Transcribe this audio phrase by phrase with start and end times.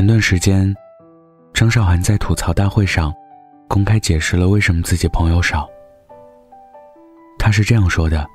[0.00, 0.74] 前段时间，
[1.52, 3.12] 张韶涵在吐槽大会上
[3.68, 5.68] 公开解释了为什么自己朋友少。
[7.38, 8.26] 他是这样说的：“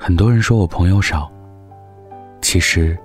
[0.00, 1.30] 很多人说我朋友少，
[2.40, 2.98] 其实，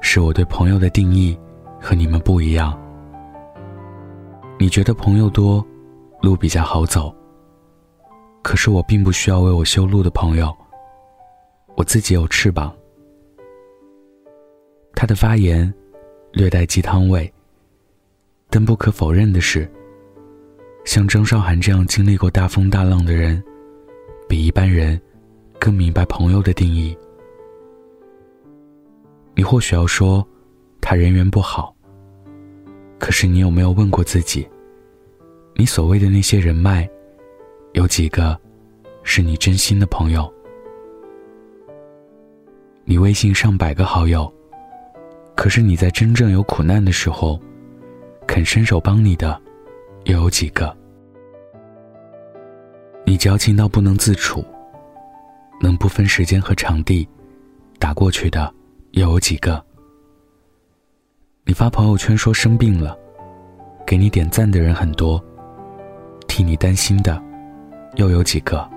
[0.00, 1.38] 是我对朋友的定义
[1.80, 2.76] 和你们不一样。
[4.58, 5.64] 你觉得朋友多，
[6.22, 7.14] 路比较好走。
[8.42, 10.52] 可是我并不需要为我修路的朋友，
[11.76, 12.74] 我自己有翅膀。”
[14.92, 15.72] 他的发言
[16.36, 17.32] 略带鸡汤味，
[18.50, 19.66] 但不可否认的是，
[20.84, 23.42] 像张韶涵这样经历过大风大浪的人，
[24.28, 25.00] 比一般人
[25.58, 26.94] 更明白朋友的定义。
[29.34, 30.22] 你或许要说
[30.78, 31.74] 他人缘不好，
[32.98, 34.46] 可是你有没有问过自己，
[35.54, 36.86] 你所谓的那些人脉，
[37.72, 38.38] 有几个
[39.02, 40.30] 是你真心的朋友？
[42.84, 44.30] 你微信上百个好友。
[45.36, 47.38] 可是你在真正有苦难的时候，
[48.26, 49.40] 肯伸手帮你的，
[50.04, 50.74] 又有几个？
[53.04, 54.42] 你矫情到不能自处，
[55.60, 57.06] 能不分时间和场地
[57.78, 58.52] 打过去的，
[58.92, 59.62] 又有几个？
[61.44, 62.98] 你发朋友圈说生病了，
[63.86, 65.22] 给你点赞的人很多，
[66.26, 67.22] 替你担心的，
[67.96, 68.68] 又有几个？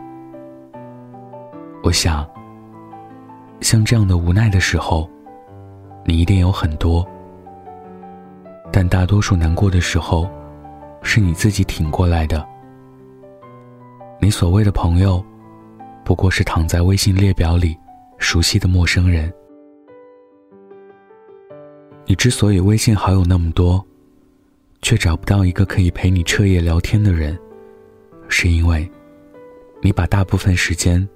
[1.84, 2.30] 我想，
[3.62, 5.10] 像这样的无奈的时候。
[6.10, 7.08] 你一定有很多，
[8.72, 10.28] 但大多数难过的时候，
[11.04, 12.44] 是你自己挺过来的。
[14.20, 15.24] 你所谓的朋友，
[16.04, 17.78] 不过是躺在微信列表里
[18.18, 19.32] 熟悉的陌生人。
[22.08, 23.86] 你之所以微信好友那么多，
[24.82, 27.38] 却找不到一个可以陪你彻夜聊天的人，
[28.28, 28.90] 是因为，
[29.80, 31.08] 你把大部分时间，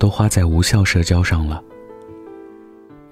[0.00, 1.62] 都花在无效社交上了。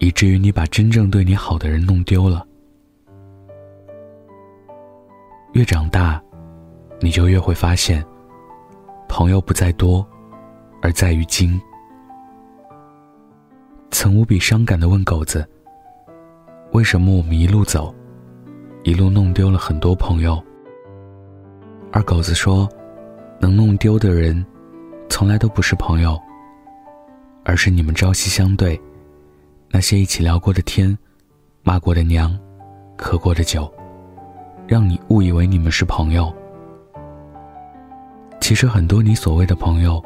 [0.00, 2.44] 以至于你把真正对你好的人弄丢了。
[5.52, 6.20] 越长大，
[7.00, 8.02] 你就越会发现，
[9.08, 10.04] 朋友不在多，
[10.80, 11.60] 而在于精。
[13.90, 15.46] 曾无比伤感的问狗子
[16.72, 17.94] ：“为什么我们一路走，
[18.84, 20.42] 一路弄丢了很多朋友？”
[21.92, 22.66] 而狗子说
[23.38, 24.42] ：“能弄丢的人，
[25.10, 26.18] 从来都不是朋友，
[27.44, 28.80] 而是你们朝夕相对。”
[29.72, 30.96] 那些一起聊过的天，
[31.62, 32.36] 骂过的娘，
[32.98, 33.72] 喝过的酒，
[34.66, 36.34] 让你误以为你们是朋友。
[38.40, 40.04] 其实很多你所谓的朋友，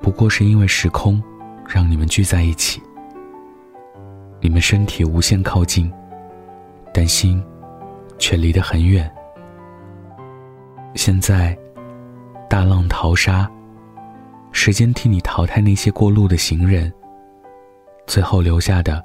[0.00, 1.22] 不过是因为时空
[1.68, 2.82] 让你们聚在一起。
[4.40, 5.90] 你们身体无限靠近，
[6.92, 7.40] 但心
[8.18, 9.08] 却离得很远。
[10.96, 11.56] 现在，
[12.48, 13.48] 大浪淘沙，
[14.50, 16.92] 时间替你淘汰那些过路的行人。
[18.10, 19.00] 最后留下的，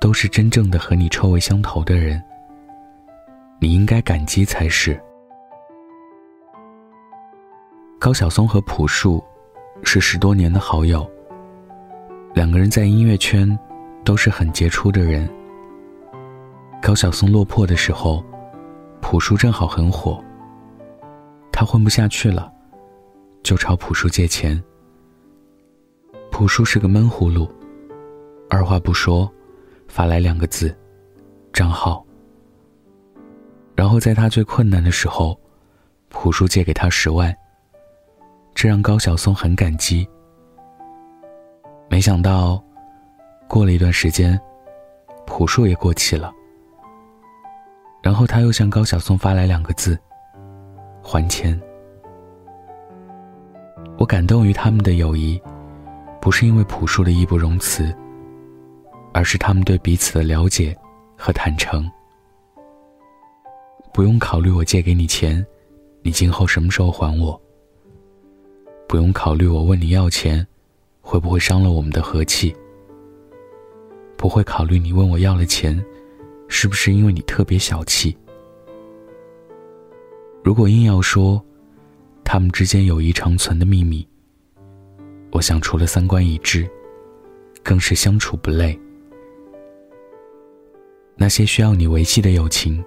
[0.00, 2.22] 都是真正的和你臭味相投的人。
[3.58, 4.98] 你应该感激才是。
[7.98, 9.20] 高晓松和朴树
[9.82, 11.04] 是十多年的好友，
[12.32, 13.58] 两个人在音乐圈
[14.04, 15.28] 都是很杰出的人。
[16.80, 18.24] 高晓松落魄的时候，
[19.00, 20.22] 朴树正好很火。
[21.50, 22.48] 他混不下去了，
[23.42, 24.62] 就朝朴树借钱。
[26.30, 27.52] 朴树是个闷葫芦。
[28.50, 29.32] 二话不说，
[29.86, 30.76] 发来两个字
[31.54, 32.04] ：“账号。”
[33.76, 35.38] 然后在他最困难的时候，
[36.08, 37.34] 朴树借给他十万。
[38.52, 40.06] 这让高晓松很感激。
[41.88, 42.62] 没想到，
[43.48, 44.38] 过了一段时间，
[45.26, 46.32] 朴树也过气了。
[48.02, 49.96] 然后他又向高晓松发来两个字
[51.00, 51.58] ：“还钱。”
[53.96, 55.40] 我感动于他们的友谊，
[56.20, 57.94] 不是因为朴树的义不容辞。
[59.12, 60.76] 而是他们对彼此的了解
[61.16, 61.88] 和坦诚。
[63.92, 65.44] 不用考虑我借给你钱，
[66.02, 67.40] 你今后什么时候还我？
[68.88, 70.46] 不用考虑我问你要钱，
[71.00, 72.54] 会不会伤了我们的和气？
[74.16, 75.82] 不会考虑你问我要了钱，
[76.46, 78.16] 是不是因为你特别小气？
[80.42, 81.42] 如果硬要说，
[82.24, 84.06] 他们之间友谊长存的秘密，
[85.32, 86.68] 我想除了三观一致，
[87.62, 88.78] 更是相处不累。
[91.22, 92.82] 那些需要你维系的友情，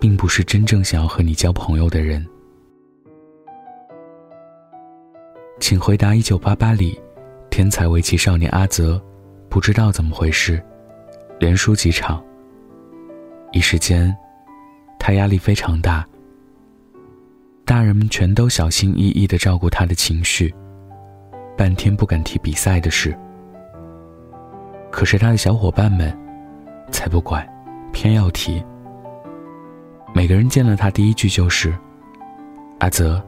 [0.00, 2.24] 并不是真正想要和你交朋友的人。
[5.58, 6.96] 请回答：一九八八里，
[7.50, 9.02] 天才围棋少年阿泽，
[9.48, 10.62] 不知道怎么回事，
[11.40, 12.24] 连输几场。
[13.50, 14.16] 一时间，
[14.96, 16.06] 他压力非常大。
[17.64, 20.54] 大人们全都小心翼翼的照顾他的情绪，
[21.56, 23.12] 半天不敢提比赛的事。
[24.92, 26.21] 可是他的小伙伴们。
[26.92, 27.44] 才不管，
[27.92, 28.62] 偏要提。
[30.14, 31.74] 每个人见了他，第一句就是
[32.78, 33.20] ：“阿泽，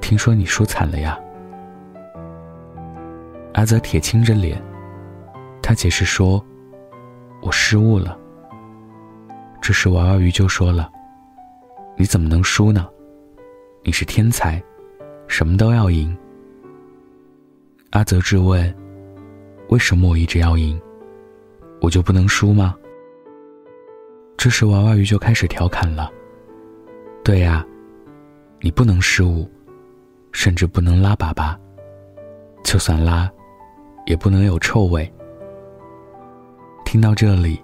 [0.00, 1.18] 听说你输惨了呀？”
[3.54, 4.62] 阿泽铁青着脸，
[5.60, 6.42] 他解释说
[7.42, 8.16] ：“我失误了。”
[9.60, 10.90] 这时娃娃鱼就说了
[11.98, 12.88] ：“你怎么能输呢？
[13.82, 14.62] 你是天才，
[15.26, 16.16] 什么都要赢。”
[17.90, 18.72] 阿泽质问
[19.68, 20.80] ：“为什么我一直要赢？
[21.80, 22.76] 我就不能输吗？”
[24.36, 26.10] 这时娃娃鱼就开始调侃了
[27.24, 27.64] ：“对呀，
[28.60, 29.48] 你不能失误，
[30.32, 31.56] 甚至不能拉粑粑，
[32.62, 33.30] 就算拉，
[34.06, 35.10] 也不能有臭味。”
[36.84, 37.62] 听到这里，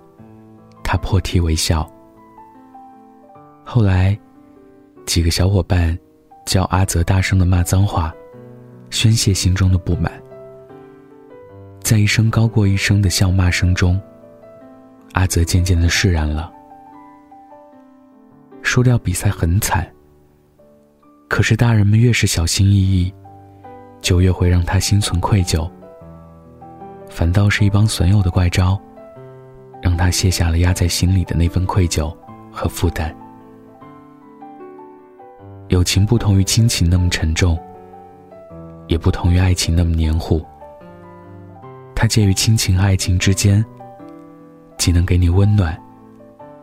[0.85, 1.91] 他破涕为笑。
[3.65, 4.19] 后来，
[5.07, 5.99] 几个小伙伴
[6.45, 8.15] 叫阿泽大声的骂脏话。
[8.89, 10.13] 宣泄心中的不满，
[11.87, 13.97] 在一声高过一声的笑骂声中，
[15.13, 16.53] 阿泽渐渐的释然了。
[18.61, 19.89] 输掉比赛很惨，
[21.29, 23.15] 可是大人们越是小心翼翼，
[24.01, 25.71] 就越会让他心存愧疚。
[27.09, 28.77] 反倒是一帮损友的怪招，
[29.81, 32.13] 让他卸下了压在心里的那份愧疚
[32.51, 33.17] 和负担。
[35.69, 37.57] 友情不同于亲情那么沉重。
[38.89, 40.45] 也不同于爱情那么黏糊，
[41.99, 43.65] 它介于亲情爱情之间，
[44.77, 45.77] 既能给你温暖，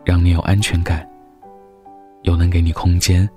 [0.04, 1.06] 让你有安全感，
[2.22, 3.28] 又能给你空间，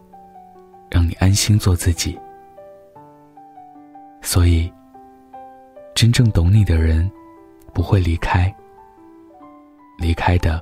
[0.92, 2.18] 让你安心做自己。
[4.22, 4.72] 所以，
[5.96, 7.10] 真正懂你的人
[7.74, 8.56] 不会离开，
[9.98, 10.62] 离开的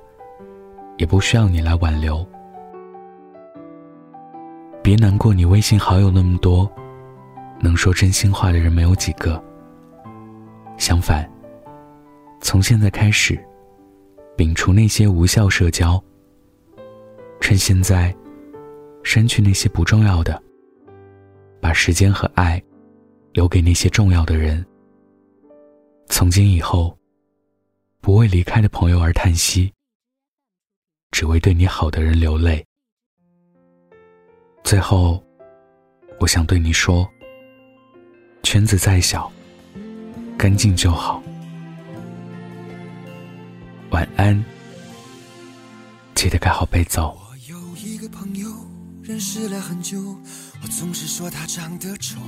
[0.95, 2.25] 也不需要你来挽留。
[4.81, 6.71] 别难过，你微信好友那么多。
[7.59, 9.43] 能说真心话的人没有几个。
[10.77, 11.29] 相反，
[12.41, 13.37] 从现在开始，
[14.37, 16.01] 摒除那些无效社交。
[17.39, 18.15] 趁现在，
[19.03, 20.41] 删去那些不重要的，
[21.61, 22.61] 把时间和爱
[23.33, 24.65] 留给那些重要的人。
[26.07, 26.97] 从今以后，
[28.01, 29.71] 不为离开的朋友而叹息，
[31.11, 32.65] 只为对你好的人流泪。
[34.63, 35.23] 最后，
[36.19, 37.07] 我想对你说。
[38.43, 39.31] 圈子再小，
[40.37, 41.23] 干净就好。
[43.91, 44.43] 晚安，
[46.13, 46.99] 记得盖好被子。
[46.99, 47.17] 我
[47.47, 48.49] 有一个朋友，
[49.01, 50.15] 认识了很久，
[50.61, 52.19] 我总是说他长得丑，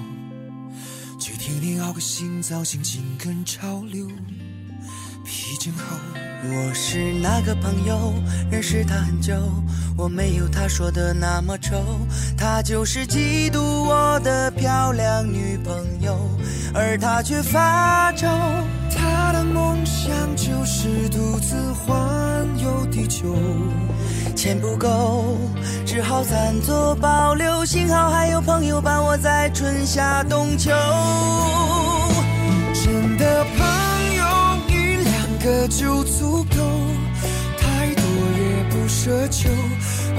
[1.19, 4.07] 却天天熬个新造型，紧跟潮流。
[5.27, 5.97] 披肩后，
[6.41, 8.13] 我是那个朋友，
[8.49, 9.35] 认识他很久，
[9.97, 11.75] 我没有他说的那么丑，
[12.37, 16.17] 他就是嫉妒我的漂亮女朋友，
[16.73, 18.25] 而他却发愁，
[18.89, 23.35] 他的梦想就是独自环游地球，
[24.33, 25.37] 钱不够，
[25.85, 30.71] 只好暂作保留，幸好还有朋友伴我在春夏冬秋。
[32.73, 33.46] 真的。
[35.47, 36.57] 个就足够，
[37.57, 38.03] 太多
[38.37, 39.49] 也不奢求，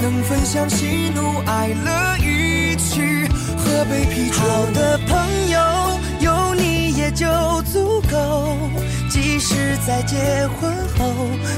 [0.01, 4.35] 能分享喜怒哀乐，一起喝杯啤酒。
[4.39, 5.59] 好的朋友
[6.19, 7.27] 有你也就
[7.71, 8.57] 足够，
[9.07, 10.17] 即使在结
[10.59, 11.13] 婚后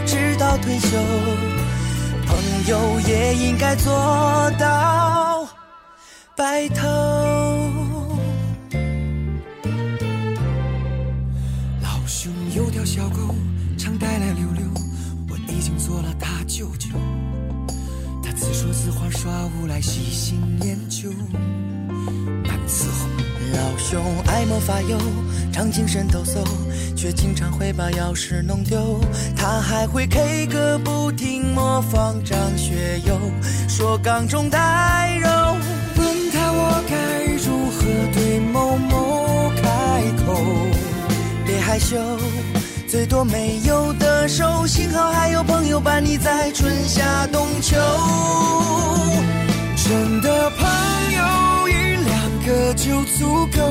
[0.05, 0.97] 直到退休，
[2.27, 5.47] 朋友也应该做到
[6.35, 6.89] 白头。
[11.81, 13.33] 老兄有条小狗。
[16.51, 16.89] 舅舅。
[18.21, 21.09] 他自说自话耍无赖，喜新厌旧，
[22.43, 23.07] 难伺候。
[23.53, 24.97] 老兄爱莫法油，
[25.53, 26.43] 常精神抖擞，
[26.93, 28.99] 却经常会把钥匙弄丢。
[29.35, 33.17] 他还会 K 歌不停，模仿张学友，
[33.69, 35.29] 说缸中带肉。
[35.95, 37.81] 问他我该如何
[38.13, 40.35] 对某某开口？
[41.45, 41.97] 别害羞。
[42.91, 47.77] 最多没有的手，幸好还有朋友伴你在春夏冬秋。
[49.77, 50.69] 真的朋
[51.13, 51.71] 友一
[52.03, 53.61] 两个就足够，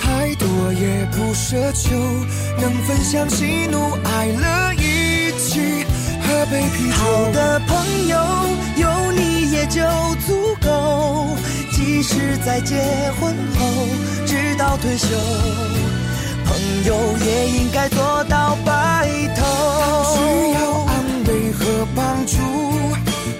[0.00, 1.96] 太多也不奢求，
[2.60, 5.84] 能分享喜怒哀乐，一起
[6.22, 6.92] 喝杯啤酒。
[6.94, 8.16] 好的朋友
[8.76, 9.82] 有你也就
[10.24, 11.36] 足够，
[11.72, 12.76] 即使在结
[13.20, 13.66] 婚后
[14.24, 15.08] 直到退休。
[16.80, 16.96] 朋友
[17.26, 19.06] 也应该做到白
[19.36, 19.44] 头。
[20.14, 22.38] 需要安慰和帮助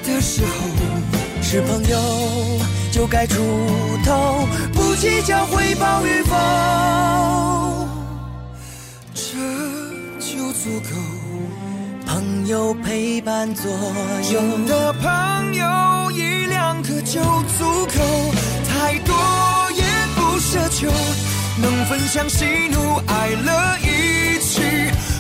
[0.05, 0.51] 的时候，
[1.43, 1.97] 是朋友
[2.93, 3.41] 就该出
[4.05, 6.37] 头，不计较回报与否。
[9.15, 9.23] 这
[10.19, 10.91] 就足够。
[12.07, 18.01] 朋友陪伴左右真的朋友一两个就足够，
[18.69, 19.15] 太多，
[22.13, 24.61] 想喜怒哀乐，一起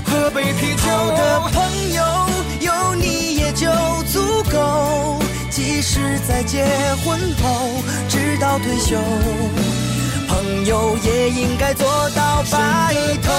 [0.04, 0.88] 喝杯啤酒。
[1.16, 2.02] 的朋友
[2.58, 3.70] 有你也就
[4.12, 6.64] 足够，即使在结
[7.04, 8.96] 婚后直到退休，
[10.26, 12.92] 朋友也应该做到白
[13.22, 13.30] 头。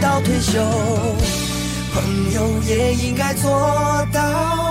[0.00, 0.60] 到退休，
[1.92, 3.50] 朋友也应该做
[4.12, 4.69] 到。